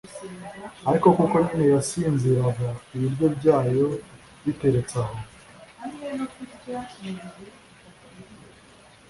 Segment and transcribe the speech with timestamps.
[0.89, 3.87] ariko kuko nyine yasinziraga, ibiryo byayo
[4.43, 5.17] biteretse aho,